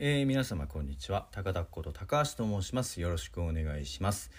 [0.00, 1.26] えー、皆様こんにちは。
[1.32, 3.00] 高田こと高橋と申します。
[3.00, 4.30] よろしくお願いします、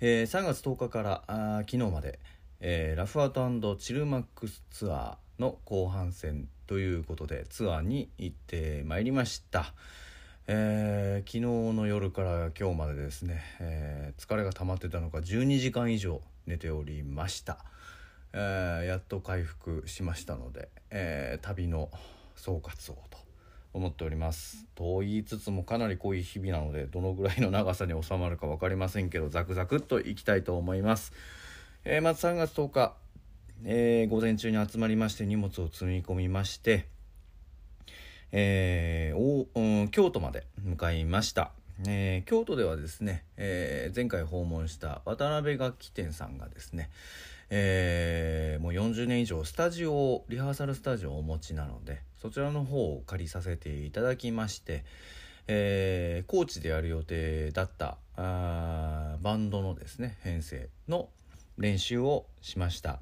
[0.00, 2.20] えー、3月10日からあ昨日まで、
[2.60, 9.74] えー、ラフアートチルマックスツアーの後半戦ということでツアーに行ってまいりました、
[10.46, 17.58] えー、昨日の夜から今日までですね、え、疲れが溜まってたのか12時間以上寝ておりました、
[18.32, 21.90] え、やっと回復しましたので、え、旅の
[22.36, 23.21] 総括をと。
[23.74, 24.66] 思っております。
[24.74, 31.12] と言いつつもかなり濃い日々なのでどのぐらいの長さに収まるか分かりませんけどザクザクっといきたいと思います、
[31.84, 32.94] えー、まず3月10日、
[33.64, 36.86] えー、午前中に集まりまして荷物を積み込みまして
[38.34, 41.52] えー、おうん、京都まで向かいました、
[41.86, 46.88] えー、京都ではですね、えー、前回訪問した渡辺楽器店さんがですね、
[47.50, 54.84] えー、もう40年以上スタジオリハーサルスタジオをお持ちなのでそちらの方を借りさせていただきまして、
[55.48, 61.08] えー、高知でやる予定だったあバンドのですね編成の
[61.58, 63.00] 練習をしました。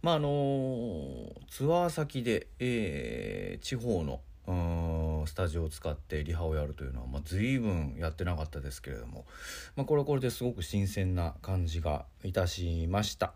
[0.00, 4.20] まああのー、ツアー先で、えー、地方の
[5.26, 9.26] スタジオを使ってリハをやるというのは、まあ、随分やってなかったですけれども、
[9.74, 13.34] まあ、これはこれですごく新鮮な感じがいたしました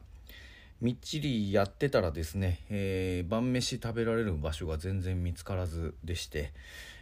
[0.81, 6.55] みっちりやってたらですね、えー、晩飯食べられる場所が全然見つからずでして、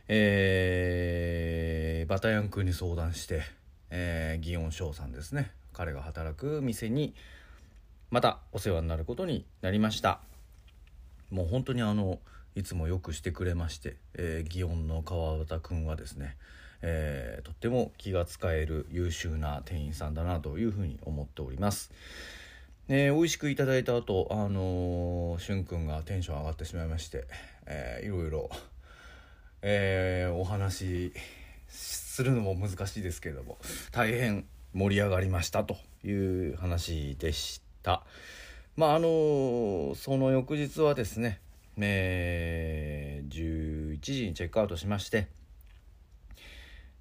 [0.08, 3.42] えー、バタヤン君に相談して、
[3.90, 7.14] えー、祇園翔さんですね彼が働く店に
[8.10, 10.18] またお世話になることになりました
[11.30, 12.18] もう本当にあの
[12.56, 16.36] いつもよくしてくれまして、えー、祇園の川端君はですね、
[16.82, 21.92] えー、とっても気が使える優秀な店員さんだなというふうに思っております。
[22.90, 27.26] え、美味しくいただいた後、あのー、しゅんくんがテンション上がってしまいまして、
[27.66, 28.50] えー、いろいろ、
[29.60, 31.12] えー、お話
[31.68, 33.58] するのも難しいですけれども
[33.92, 38.04] 大変盛り上がりましたという話でした。
[38.74, 41.40] まああのその翌日はですね
[41.76, 45.28] え、11時にチェックアウトしまして、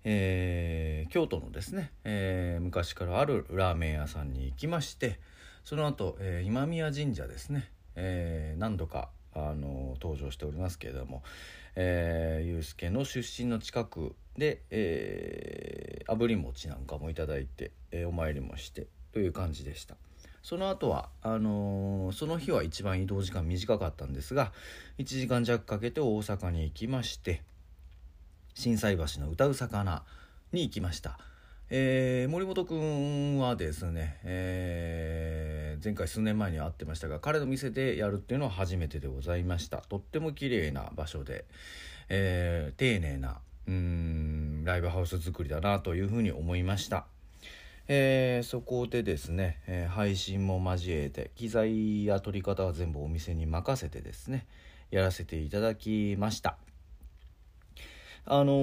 [0.03, 5.19] え、京都のですね、え、昔からあるラーメン屋さんに行きまして
[5.67, 11.23] その後、えー、今宮神社ですね、えー、何度かあの登場しておりますけれども、
[11.75, 19.97] えー、ゆうすけの出身の近くで、えー、炙り餅なんかもいただいて、えー、お参りもしてという感じでした。
[20.41, 24.53] その後はあのー、その日は一番移動時間短かったんですが
[24.99, 27.41] 1時間弱かけて大阪に行きまして
[28.53, 30.03] 心斎橋の歌う魚
[30.53, 31.19] に行きました。
[31.69, 39.79] えー、森本君はですね、えー、前回数年前に会ってましたが彼の店でやるっていうのは初めてでございました。
[39.79, 41.44] とっても綺麗な場所で、
[42.07, 47.05] えー、丁寧なうんライブハウス作りだなというふうに思いました。
[47.89, 54.45] えー、そこでですね、えー、配信も交えて機材や撮り方は全部お店に任せてですね
[54.89, 56.55] やらせていただきました。
[58.25, 58.53] あの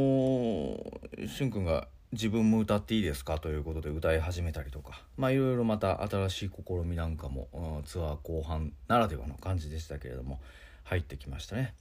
[1.19, 5.02] ー、しゅんくんが自分も歌っていいですかということで歌い始めたりとか。
[5.16, 10.41] まあいろいろまた新しい試みなんかもツアー後半ならではの感じでしたけれども
[10.84, 11.74] 入ってきましたね。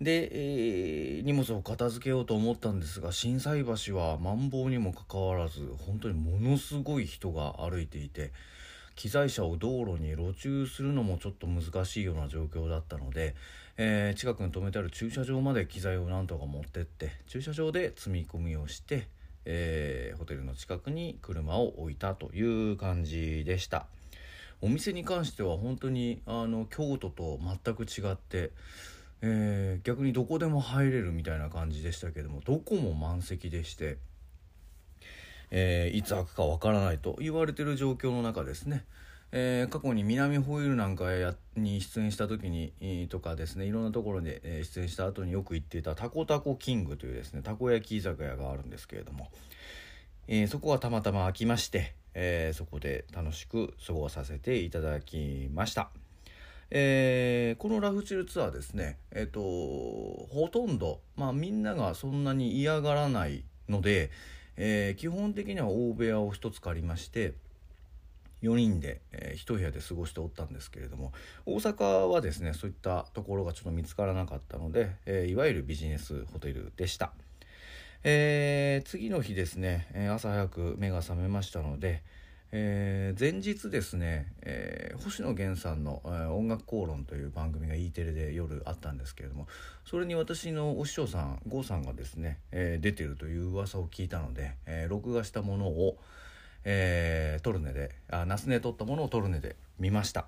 [0.00, 8.30] で、えー、荷物を片付けようと思ったんですが心斎橋はマンボウにもかかわらず本当にものすごい人が歩いていて
[8.94, 13.34] 機材車を道路に路駐するのもちょっと難しいような状況だったので、
[13.78, 19.06] えー、近くに止めてある駐車場まで機材をなんとか持ってって駐車場で積み込みをして、
[19.46, 23.86] えー、ホテルの近くに車を置いたという感じでした。
[24.60, 28.50] お店に関しては本当にあの京都と全く違って
[29.22, 33.96] えー、逆にどこでも入れるみたいな感じでしたけどもどこも満席でして、
[35.50, 38.84] えー、いつ開くかわからないと言われてる状況の中ですね、
[39.32, 49.30] えー、過去に南ホイールなんかやに出演した時にとかですねいろんなところで、え出演した後によく行っていたタコタコキングというですねたこ焼き居酒屋があるんですけれども、
[50.28, 55.90] えそこはたまたま開きまして、えそこで楽しく過ごさせていただきました。
[56.70, 64.10] えー、このラフチルツアーですね、えっ、ー、と、ほとんど、まあみんながそんなに嫌がらないので、
[64.56, 67.34] えー、基本的には大部屋を1つ借りまして、
[68.42, 71.12] 4人で、えー、1部屋で過ごしておったんですけれども
[71.46, 77.12] 大阪はですねそういったところがちょっと見つからなかったので、えー、いわゆるビジネスホテルでした、
[78.04, 82.02] えー、次の日ですね、え朝早く目が覚めましたので、
[82.52, 89.48] え、前日ですね、え、星野源さんの、え「音楽口論」という番組が E テレで夜あったんですけれども
[89.84, 95.98] それに私のお師匠さん郷さんがですね、え出てるという噂を聞いたので、え録画したものを、
[96.68, 100.26] えトルネであナスネ撮ったものをトルネで見ました。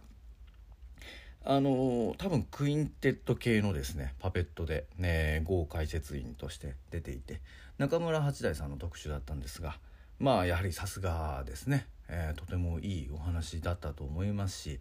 [1.45, 7.41] あの多分クインテット系のですねパペットで、ね、郷解説員として出ていて
[7.79, 9.79] 中村八大さんの特集だったんですが
[10.19, 14.81] まあやはりさすがですね、えー、とてもいいお話だったと思いますし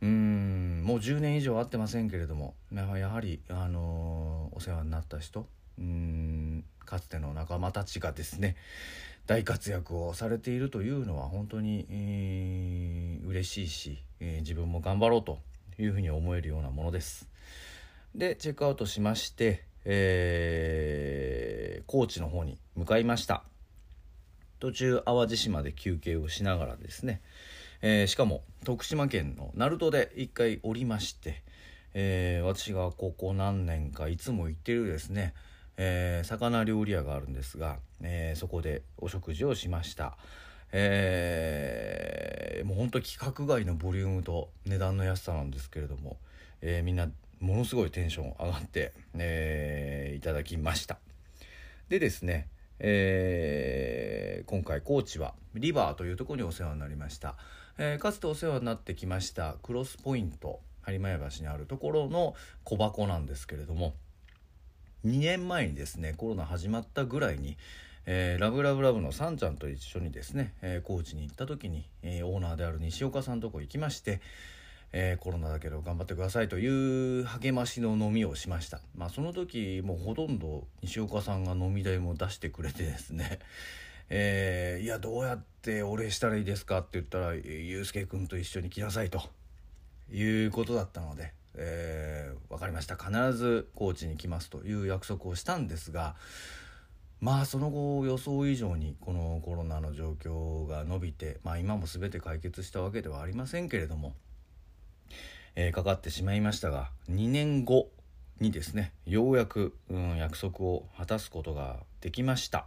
[0.00, 5.46] うんもう10年以上会ってませんけれどもやはり、あのー、お世話になった人
[5.78, 8.56] うんかつての仲間たちがですね
[9.26, 15.38] 大活躍をされているというのは本当に、えー、嬉しいし、えー、自分も頑張ろうと
[15.78, 17.28] いうふうに思えるようなものです。
[18.14, 23.44] でチェックアウトしまして、えー、高知の方に向かいました。
[24.60, 27.20] 途中淡路島で休憩をしながらですね、
[27.82, 31.42] えー、しかも徳島県の鳴門で一回降りまして、
[31.92, 35.34] えー、私がここ何年かいつも行ってるですね、
[35.76, 40.16] えー、魚料理屋があるんですが、えそこでお食事をしました。
[40.72, 46.16] えー、もうほんと規格外のボリュームと値段の安さなんですけれども、
[46.62, 47.08] えみんな
[47.40, 50.98] ものすごいテンション上がって、えいただきました。
[51.88, 52.48] でですね、
[52.78, 57.36] えー、今回高知はリバーというところにお世話になりました、
[57.78, 62.34] えー、かつてお世話になってきましたクロスポイント播磨橋にあるところの
[62.64, 63.94] 小箱なんですけれども
[65.06, 67.56] 2年前にですねコロナ始まったぐらいに、
[68.06, 74.20] えー、ラブラブラブのさんちゃんと一緒にですね、え高知に行った時に、えオーナーである西岡さんとこ行きまして
[74.96, 83.40] え、コロナだけど頑張ってくださいという励ましの飲みをしました、まあ、その時もうほとんど西岡さんが飲み代も出してくれてですね
[84.10, 89.22] えー、いやどうやってお礼したらいいですかって言ったらゆうすけ君と一緒に来なさいと
[90.12, 96.16] いうことだったので、えー、分かりました必ず高知に来ますという約束をしたんですが
[97.20, 104.14] まあその後予想以上にこのコロナの状況が伸びて、まあ、今も全て解決したわけではありませんけれども
[105.56, 107.88] えー、かかってしまいましたが2年後
[108.40, 112.66] にですねようやく、うん、約束を果たすことができました。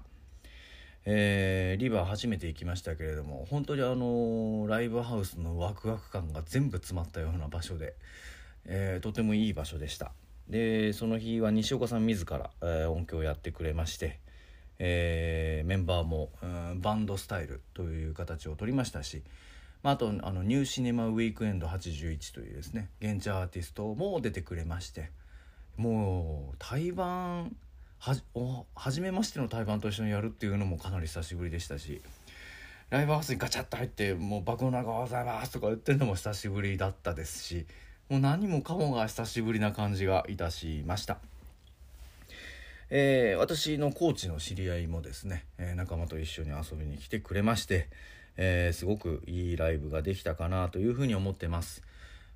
[1.10, 7.96] えー、リバー初めて行きましたけれども本当にあのライブハウスのワクワク感が全部詰まったような場所で、
[8.68, 10.12] えー、とてもいい場所でした。
[10.48, 14.20] でその日は西岡さん自ら、えー、音響をやってくれまして、
[14.80, 19.24] えメンバーも、うん、バンドスタイルという形を取りましたし
[19.84, 25.12] まあ、あとあのニューシネマウィークエンド81というですね現地アーティストも出てくれまして
[25.78, 27.06] もう対バ
[27.44, 27.56] ン
[28.00, 32.02] はお初めましての対バンと一緒にやるっていうのもかなり久しぶりでしたし
[32.90, 37.66] ライブハウスにガチャッと入って「もう爆音がございます」とか言ってるのも久しぶりだったですし
[38.10, 41.18] もう何もかもが久しぶりな感じがいたしました。
[42.90, 47.90] えー、私のコーチの知り合いもですね、えー、仲間と一緒に遊びに来てくれまして、
[48.38, 51.84] えー、すごくいいライブができたかなというふうに思ってます。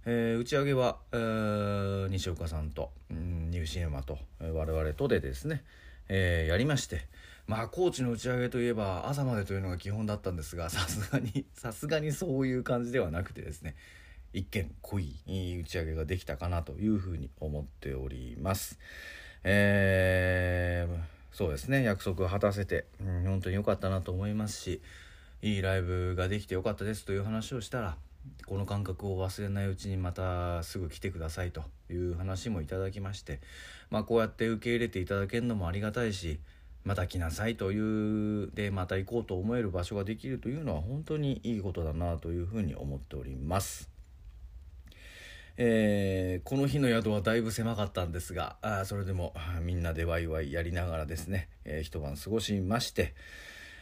[0.05, 5.63] えー、打ち上げは、えー、西岡さんと、うん、ニューシネマと、えー、我々とでですね、
[6.09, 7.07] えやりまして
[7.47, 13.75] まあ高知の打ち上げといえば朝までというのが基本だったんですがさすがにさすがにそういう感じではなくてですね
[14.33, 15.15] 一見濃い
[15.61, 18.79] 打ち上げができたかなというふうに思っております。
[19.43, 24.81] えー、そうですね約束を果たせて、うん、本当に良かったなと思いますし
[25.41, 27.97] いいライブができてよかったですという話をしたら
[28.45, 33.39] この感覚を忘れないうちにまたすぐ来てくださいという話もいただきまして
[33.89, 36.39] まあこうやって受け入れていただけるのもありがたいし
[36.83, 43.89] また来なさいというでまた行こうと思える場所ができるというのは本当にいいことだなというふうに思っております。
[45.57, 53.13] えー、この日の宿はだいぶ狭かったんですがあそれでもみんなでワイワイやりながらですね、えー、一晩過ごしまして、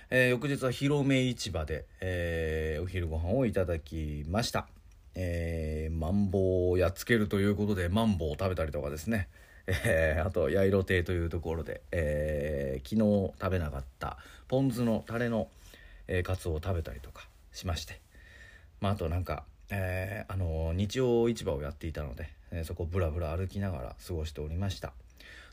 [0.10, 4.68] えー、翌日は広め市場で、えー、お昼ご飯をいただきました。
[5.16, 9.28] えー、マンボウをやっつけるということでマンボウを食べたりとかですね、
[9.68, 15.48] えー、あと八色亭というところで、えー、昨日食べなかったポン酢のタレの、
[16.08, 18.00] えー、カツオを食べたりとかしまして、
[18.82, 24.94] まあ、あとなんか、えー、あの日曜市場をやっていたので、えー、そこをブラブラ歩きながら過ごしておりました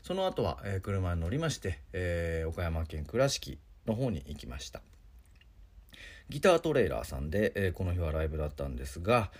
[0.03, 4.81] その後は、えー、車に乗りまして、え、岡山県倉敷の方に行きました
[6.29, 9.31] ギタートレーラーさんで、え、この日はライブだったんですが、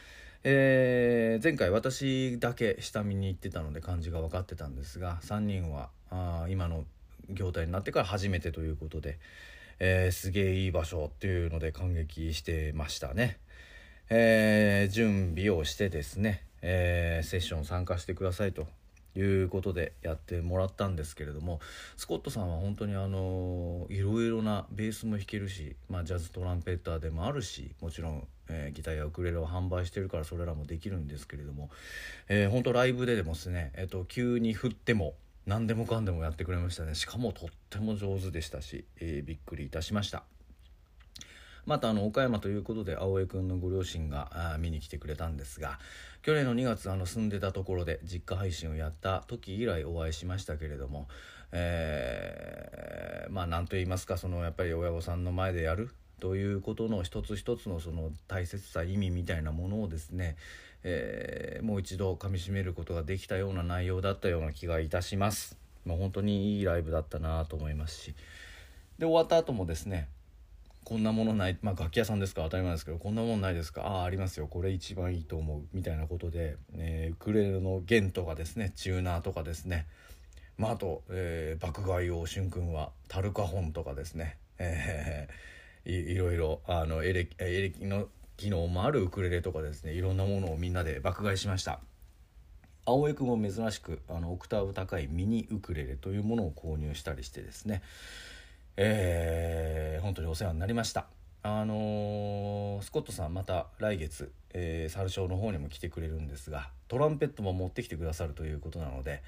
[0.44, 6.86] えー、前回私だけ下見に行ってたので感じが分かってたんですが3人はあ今の
[7.30, 9.20] 業態になってから初めてということで、
[9.80, 13.40] え、すげえいい場所っていうので感激してましたね。
[14.10, 18.68] えー、準備をしてですね、えー、セッション参加してくださいと
[19.20, 21.60] いうことでやってもらったんですけれども
[21.98, 31.70] スコットさんは本当にあのいろいろなベースも弾けるし、まあ、ジャズトランペッターでもあるしもちろん、えー、ギターやウクレレを販売してるからそれらもできるんですけれども、
[32.30, 40.24] えー、本当ライブででもですね、えーと、急に振っても何でもかんでもやってくれましたねしかもとっても上手でしたし、えー、びっくりいたしました。
[41.68, 45.80] またあの岡山ということで青江君のご両親が見に来てくれたんですが
[46.24, 51.08] 去年の2月あの住んでたところで実家配信をやった時以来お会いしましたけれども、
[51.52, 60.38] えー、まあ何と言いますかそのやっぱり親御さんの前でやるということの一つ一つのその大切さ意味みたいなものをですね、
[60.84, 65.58] えー、もう一度かみしめることができたような内容だったような気がいたします。
[65.88, 68.14] もう本当にいいライブだったなと思いますし
[69.00, 70.10] で終わった後もですね
[70.88, 79.86] こんなものないまあ楽器屋さんですか当たり前ですけどこんなもんないですかああありますよこれ一番いいと思うみたいなことで、えー、ウクレレの弦とかですねチューナーとかですね
[80.58, 91.82] まあ、あと、えー、爆買い用俊君はタルカ本とかですね、えー、いいろいろあのエレエレキの機能もあるウクレレとかですねいろんなものをみんなで爆買いしました。
[92.86, 97.82] 青江君も珍しくあのオクターブ高いミニウクレレというものを購入したりしてですね
[98.80, 101.08] えー、本当にお世話になりました。
[101.42, 109.24] あのー、スコットさんまた来月、えー、サルショーの方にも来てくれるんですがトランペットも持ってきてくださるということなので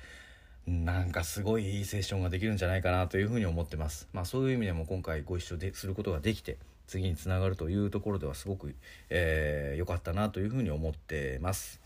[0.67, 4.07] なんかすごいいいセッションができるんじゃないかなというふうに思ってます。
[4.13, 8.73] まあそういう意味でも今回ご一緒ですることができて次につながるというところではすごく良、
[9.09, 11.81] えー、かったなというふうに思ってます。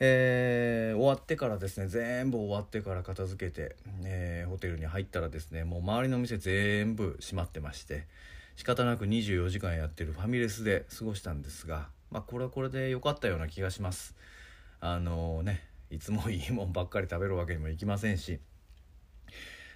[0.00, 8.06] えー、終わってからですね全部終わってから片付けて、えー、ホテルに入ったらですねもう周りの店全部閉まってまして
[8.56, 14.14] 仕方なく24時間やってるファミレスで過ごしたんですがまあこれはこれで良かったような気がします。
[14.80, 18.38] あのー、ねいつもいいもんばっかり食べるわけにもいきませんし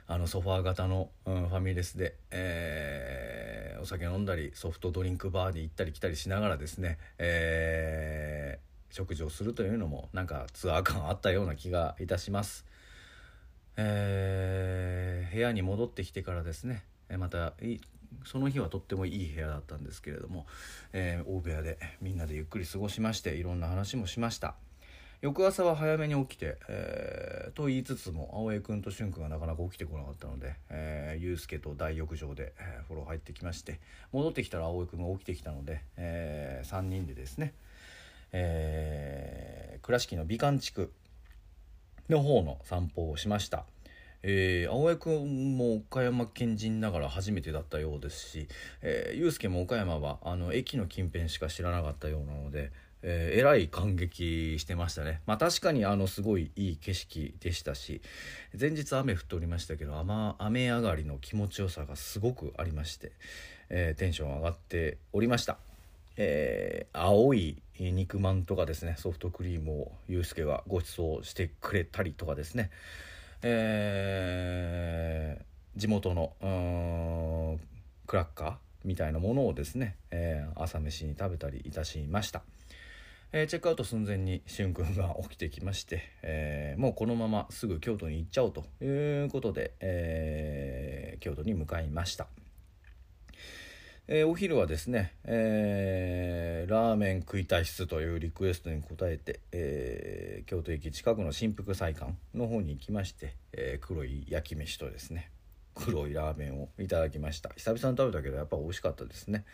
[0.07, 12.64] あのソファー型の、うん、ファミレスで、えー、お酒飲んだりソフトドリンクバーに行ったり来たりしながらですね、えー食事をするというのもなんかツアー感あったような気がいたします。
[13.76, 16.83] えー、部屋に戻ってきてからですね
[17.16, 17.52] また
[18.25, 20.47] その日はとってもいい部屋だったんですけれども、
[20.92, 24.54] えー、大部屋でみんなでゆっくり過ごしましていろんな話もしました
[25.21, 33.80] 翌朝は早めに起きて、えー、と言いつつも青江君と俊君がなかなか起きてこなかったので、えー、祐介と大浴場で、えー、風呂入ってきまして
[34.12, 37.52] 戻ってきたら青江君が起きてきたので、えー、3人でですね
[38.33, 40.93] えー、倉敷の美観地区
[42.09, 43.65] の方の散歩をしました。
[44.23, 48.49] えー、青江君も岡山県人ながら初めてだったようですし、
[48.83, 55.21] えー、祐介も岡山はあの駅の近辺しか知らなかったようなので、えー、えらい感激してましたね。
[55.27, 58.03] まあ確かにあのすごいいい景色でしたし
[58.59, 63.13] 前日雨降っておりましたけど雨雨上がりの気持ちよさがすごくありまして、
[63.69, 65.68] えー、テンション上がっておりました。
[66.21, 72.71] えー、青い肉まんとかですねソフトクリームをユうスケがご馳走してくれたりとかですね、
[73.43, 76.33] えー、地元の
[78.07, 82.43] クラッカーみたいなものをですね、えー、朝飯に食べたりいたしました。
[83.31, 92.27] えー、チェックアウト寸前にしゅんくんが起きてきまして、え、もうこのまますぐ京都に行っちゃおうということで、え、京都に向かいました。
[94.11, 105.31] えー、お昼はですね、えー、ラーメン食いたいっすというリクエストに応えて、えー、京都駅近くの新福菜館の方に行きまして、え黒い焼き飯とですね
[105.75, 107.50] 黒いラーメンをいただきました。
[107.50, 109.45] 久々に食べたけどやっぱ美味しかったですね。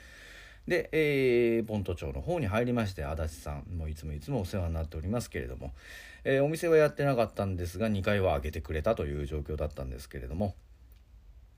[0.68, 5.72] で、えー、ポント町の方に入りまして足立さんもいつもいつもお世話になっておりますけれども、
[6.22, 10.54] えお店はやってなかったんですが2階は開けてくれたという状況だったんですけれども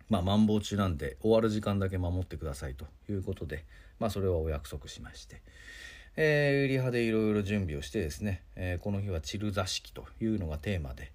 [0.09, 3.65] まあ、マンボウ中なんで終わる時間だけ守ってくださいということで、
[3.99, 5.43] まあ、それはお約束しまして、
[6.17, 11.13] えー、売り派でいろいろ準備をしてですね、えー、この日はチル座敷というのがテーマで、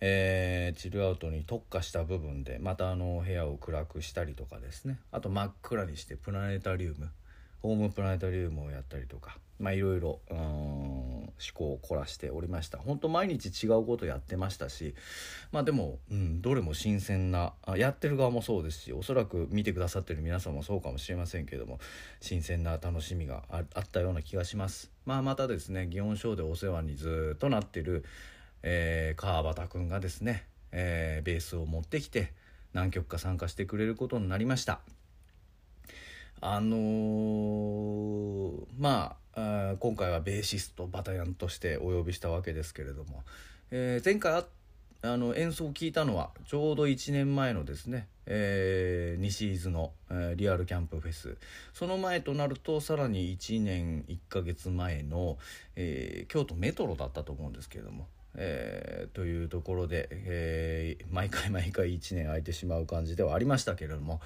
[0.00, 7.10] えー、チルアウトに特化した部分でまたあの部屋を暗くしたりとかですねあと真っ暗にしてプラネタリウム
[7.62, 12.78] ホームプラネタリウムをやったりとかまあいろいろ思考を凝らしておりました。
[12.78, 14.94] 本当毎日違うことやってましたし
[15.52, 21.78] まあでも、うん、どれも新鮮なあやってる側もそうですしおそらく見てくださってる皆さんもそうかもしれませんけども
[22.20, 24.90] 新鮮な楽しみがあったような気がします。
[25.04, 28.04] まあまたですね祇園ショーでお世話にずっとなってる、
[28.62, 32.32] えー、川端くんがですね、えー、ベースを持ってきて
[32.72, 34.80] 何曲か参加してくれることになりました。
[36.40, 43.22] あのー、まあ今回はベーシストバタヤンとしてお呼びしたわけですけれども、
[43.70, 44.44] えー、前回
[45.02, 51.36] あの演奏を聞いたのはちょうど1年前のですね、えー、西伊豆の、えー、リアルキャンプフェス。
[51.72, 55.38] その前となるとさらに1年1ヶ月前の、
[55.76, 64.20] えー、京都メトロだったと思うんですけれども、えー、というところで、えー、毎回毎回1年空いてしまう感じではありましたけれども、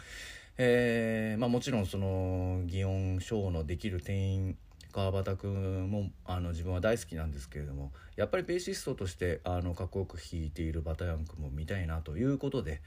[0.56, 4.56] えーまあ、もちろんその祇園ショーのできる店員
[4.92, 12.80] 川端君もあの自分は大好きなんですけれどもやっぱりベーシストとしてあのかっこよく弾いているバタヤン君も見たいなということで、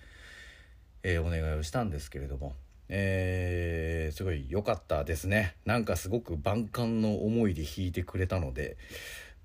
[1.04, 2.54] えー、お願いをしたんですけれども、
[2.88, 5.56] えー、すごい良かったですね。
[5.66, 8.78] なんかすごく万感の思いで弾いてくれたので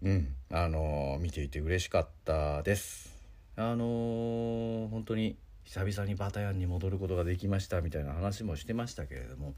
[0.04, 3.12] うんあのー、見ていて嬉しかったです。
[3.54, 9.54] あのー、本当に久々にバタヤンに戻ることができましたみたいな話もしてましたけれども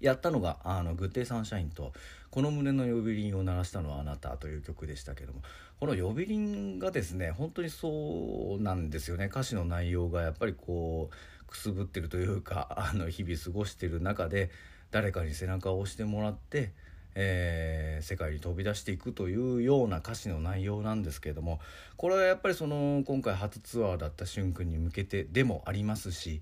[0.00, 1.92] やったのがあのグッデイサンシャインと
[2.30, 5.42] 「この胸の呼び鈴を鳴らしたのはあなた」という曲でしたけども
[5.80, 9.26] この呼び鈴がですね本当にそうなんですよね。
[9.26, 14.50] 歌詞の内容がやっぱりこうくすぶってるというかあの日々過ごしてる中で
[14.90, 16.72] 誰かに背中を押してもらって
[17.20, 21.58] えー、世界に飛び出していくというような歌詞の内容なんですけれども
[21.96, 26.40] これはやっぱりその今回初ツアーだったしゅん君に向けてでもありますし、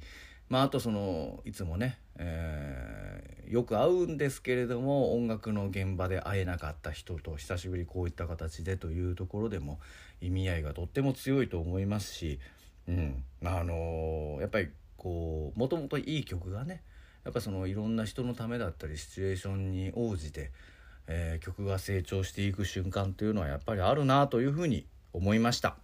[0.50, 9.80] まあ、あとそのいつもね、えー、よく会うんですけれども音楽の現場で会えなかった人と久しぶりこういった形でというところでも
[10.20, 12.38] 意味合いがとっても強いと思いますし、
[12.86, 13.24] うん。
[13.42, 14.68] あのー、やっぱり
[14.98, 16.82] こうもともといい曲がね
[17.26, 20.52] やっぱそのいろんな人のためだったりシチュエーションに応じて、
[21.08, 25.76] えー、曲が成長していく瞬間というのはやっぱりあるなというふうに思いました。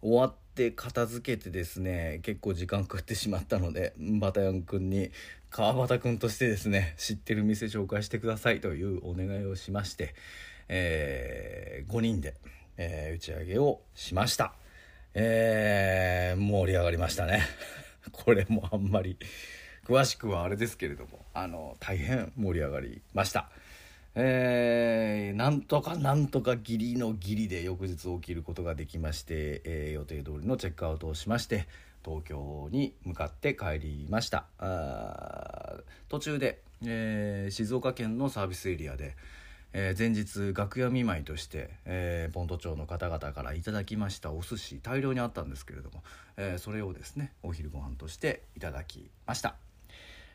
[0.00, 5.10] 終わって片付けてですね結構時間食ってしまったのでバタヤン君に
[5.50, 10.14] 川端君としてですね知ってる店紹介してくださいというお願いをしまして、
[10.68, 12.34] えー、5人で、
[12.76, 14.52] えー、打ち上げをしました、
[15.14, 17.42] えー、盛り上がりましたね。
[18.12, 19.18] これもあんまり
[19.88, 23.48] 詳しくはあれですけれどもあの大変盛り上がりました。
[24.14, 31.66] えー、なんとかなんとか義理の義理で翌日起きることができまして、えー、予定通りのチェックアウトをしまして
[32.04, 34.44] 東京に向かって帰りました。
[34.58, 35.76] あ
[36.08, 39.16] 途中で、えー、静岡県のサービスエリアで、
[39.72, 46.02] えー、前日楽屋見舞いとして、えー、ポント町の方々からいただきましたお寿司大量にあったんですけれども、
[46.36, 49.67] えー、それをですねお昼ご飯としていただきました。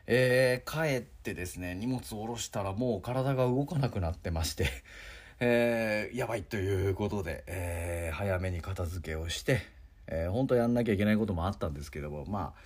[0.06, 4.68] えー、帰ってですね荷物を下ろしたらもう体が動かなくなってまして
[5.40, 9.62] えー、やばいということで、えー、早めに片付けをして、
[10.06, 12.60] えー、本当やんなきゃいけないこともあったんですけどもまあ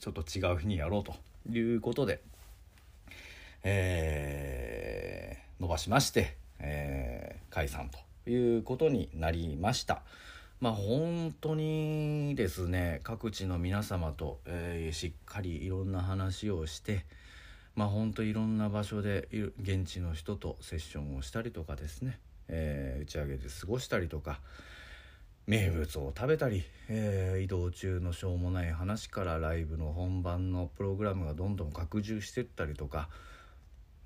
[0.00, 1.14] ちょっと違う日にやろうと
[1.50, 2.20] いうことで、
[3.62, 7.90] えー、伸ばしまして、えー、解散
[8.24, 10.02] ということになりました。
[10.60, 17.06] まあ本当にですね各地の皆様と、えー、しっかりいろんな話をして
[17.74, 19.28] まあ本当いろんな場所で
[19.62, 22.18] 現地の人とセッションをしたりとかですね、
[22.48, 24.40] えー、打ち上げで過ごしたりとか
[25.46, 33.08] 名物を食べたり、えー、移動中のしょうもない話からライブの本番のプログラムがどんどん拡充していったりとか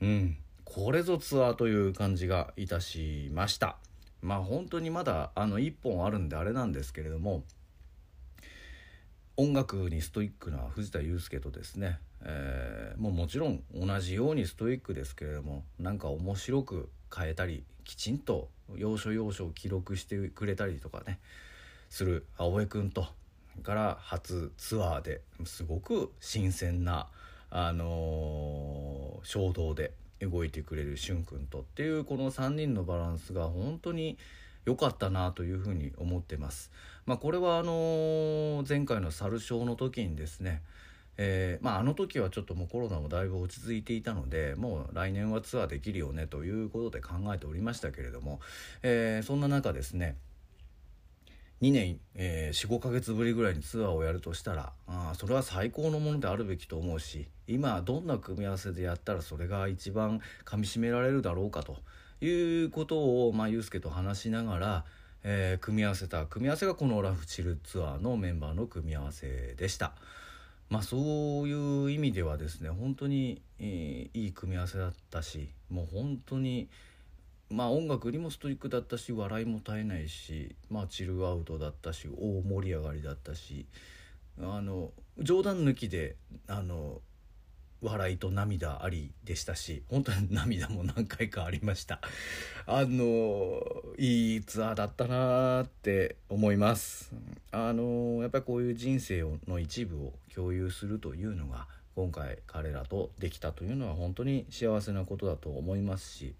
[0.00, 3.76] うんこれぞツアーという感じがいたしました。
[4.24, 7.42] まあ本当にまだあの1本あるんであれなんですけれども
[9.36, 21.18] 音楽にストイックな藤田祐介とですね、えー、もうもちろん同じようにストイックですけれどもなんか面白く変えたりきちんと要所要所を記録してくれたりとかね
[21.90, 23.06] する青江君と
[23.62, 27.08] から初ツアーですごく新鮮な、
[27.50, 29.92] あのー、衝動で
[30.24, 34.18] 動いてくれるしゅんくんとっていうこの3人のバランスが本当に
[34.64, 36.70] 良かったなというふうに思ってます。
[37.06, 40.62] まあ、これはあの前回の猿症の時にですね
[41.16, 48.40] えー、まあ、あの時はちょっともうコロナもだいぶ落ち着いていたのでもう来年はツアーできるよねということで考えておりましたけれども、
[48.82, 50.16] えー、そんな中ですね
[51.64, 61.78] 2年、えー、45ヶ月ぶりぐらいにツアーをやるとしたらあそれは最高のものであるべきと思うし今どんな組み合わせでやったらそれが一番かみしめられるだろうかと
[62.20, 64.84] いうことを、まあ、ユースケと話しながら、
[65.22, 69.94] えー、組み合わせた組み合わせがこのラフチルツアーのメンバーの組み合わせでした。
[70.68, 70.96] まあ、そ
[71.44, 76.68] ういう意味ではですね本当に、えー、いい組み合わせだったしもう本当に
[77.50, 83.66] まあ音楽にもストイックだったし笑いも絶えないしまあチルアウトだったし大盛り上がりだったし
[84.40, 86.16] あの冗談抜きで
[86.48, 87.00] あの
[87.84, 92.00] 笑いと涙ありでしたし本当に涙も何回かありました。
[92.66, 93.62] あの
[93.98, 97.12] いいツアーだったなって思います。
[97.52, 106.34] あのやっぱりこういう人生の一部を共有するというのが今回彼らとできたというのは本当に幸せなことだと思いますし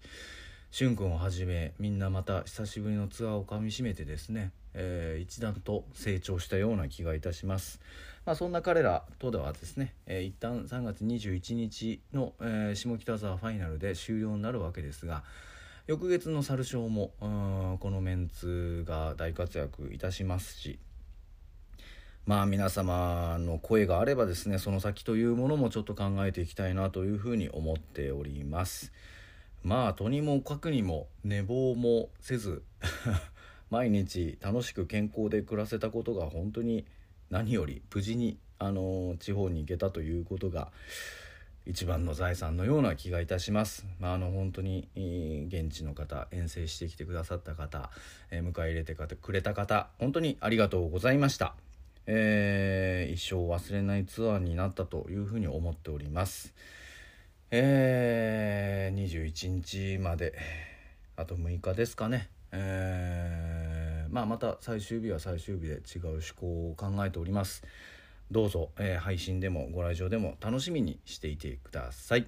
[0.75, 7.79] しゅんくんをはじめみんなまた久しぶりのツアーをかみしめてですね、えー、一段と成長したような気がいたします。
[8.25, 15.23] まあ、そんな彼らとではですね、えー、一旦3月21日の、えー、下北沢ファイナルで終了になるわけですが
[15.87, 17.11] 翌月の猿賞も
[17.79, 20.77] このメンツが大活躍いたしますし
[22.25, 28.91] まあ皆様の声があればですねその先というものもちょっと考えていきたいなというふうに思っております
[29.65, 32.61] まあとにもかくにも寝坊もせず
[33.71, 36.85] 毎日楽しく健康で暮らせたことが本当に
[37.31, 40.71] 何より無事にあの地方に行けたということが
[41.65, 43.87] 一番の財産のような気がいたします。
[43.99, 44.87] まあ、あの本当に
[45.47, 47.89] 現地の方遠征してきてくださった方、
[48.29, 51.55] えー、迎え入れてくれた方本当にありがとうございました。
[52.05, 56.53] えー、一生忘れないツアーになったというふうに思っております。
[57.51, 60.33] えー、21日まで
[61.15, 62.29] あと6日ですかね。
[62.51, 67.63] えー、まあ、また最終日は最終日で違う思考を考えております。
[68.31, 72.27] どうぞ、えー、配信でもご来場でも楽しみにしていてください。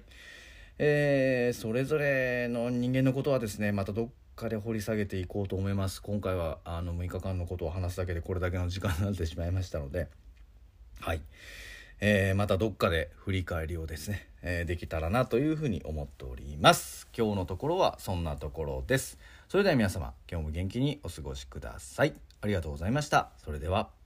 [0.78, 10.06] えー、それぞれの人間のことはですねまたどっかで掘り下げていこうと思います今回はあの6日間のことを話すだけでこれだけの時間になってしまいましたので
[11.00, 11.20] はい、
[12.00, 17.08] えー、またどっかで振り返りをですね、えー、できたらなというふうに思っております。
[17.16, 19.18] 今日のところはそんなところです。
[19.48, 22.14] それでは皆様今日も元気にお過ごしください。
[22.40, 23.30] ありがとうございました。
[23.44, 23.97] それでは。